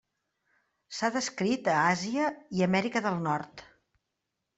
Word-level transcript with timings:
S'ha 0.99 1.09
descrit 1.17 1.69
a 1.73 1.75
Àsia 1.89 2.31
i 2.61 2.65
Amèrica 2.69 3.03
del 3.09 3.21
Nord. 3.27 3.63